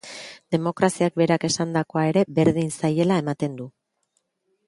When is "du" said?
3.63-3.71